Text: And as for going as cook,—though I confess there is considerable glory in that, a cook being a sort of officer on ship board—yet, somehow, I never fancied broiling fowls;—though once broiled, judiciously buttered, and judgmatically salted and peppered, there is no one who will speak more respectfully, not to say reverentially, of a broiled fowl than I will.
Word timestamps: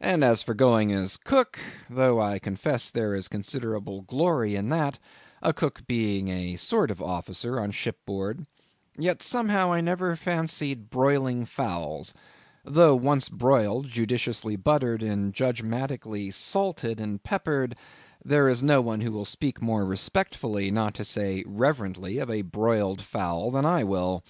And 0.00 0.22
as 0.22 0.44
for 0.44 0.54
going 0.54 0.92
as 0.92 1.16
cook,—though 1.16 2.20
I 2.20 2.38
confess 2.38 2.88
there 2.88 3.16
is 3.16 3.26
considerable 3.26 4.02
glory 4.02 4.54
in 4.54 4.68
that, 4.68 5.00
a 5.42 5.52
cook 5.52 5.88
being 5.88 6.28
a 6.28 6.54
sort 6.54 6.88
of 6.88 7.02
officer 7.02 7.58
on 7.58 7.72
ship 7.72 7.98
board—yet, 8.06 9.20
somehow, 9.24 9.72
I 9.72 9.80
never 9.80 10.14
fancied 10.14 10.88
broiling 10.88 11.46
fowls;—though 11.46 12.94
once 12.94 13.28
broiled, 13.28 13.88
judiciously 13.88 14.54
buttered, 14.54 15.02
and 15.02 15.34
judgmatically 15.34 16.32
salted 16.32 17.00
and 17.00 17.20
peppered, 17.24 17.74
there 18.24 18.48
is 18.48 18.62
no 18.62 18.80
one 18.80 19.00
who 19.00 19.10
will 19.10 19.24
speak 19.24 19.60
more 19.60 19.84
respectfully, 19.84 20.70
not 20.70 20.94
to 20.94 21.04
say 21.04 21.42
reverentially, 21.44 22.18
of 22.18 22.30
a 22.30 22.42
broiled 22.42 23.02
fowl 23.02 23.50
than 23.50 23.64
I 23.64 23.82
will. 23.82 24.22